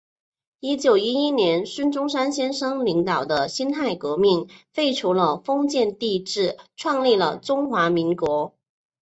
[0.59, 8.55] 一九一一年孙中山先生领导的辛亥革命，废除了封建帝制，创立了中华民国。